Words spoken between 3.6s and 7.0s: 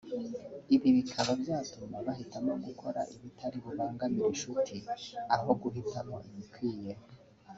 bubangamire inshuti aho guhitamo ibikwiye